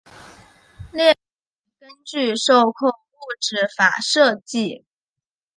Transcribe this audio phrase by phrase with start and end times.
[0.93, 1.15] 列表
[1.79, 4.83] 根据受控物质法设计。